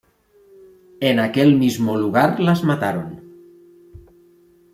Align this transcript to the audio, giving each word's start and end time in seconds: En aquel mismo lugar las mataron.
En 1.09 1.19
aquel 1.19 1.55
mismo 1.59 1.95
lugar 1.95 2.39
las 2.39 2.63
mataron. 2.63 3.21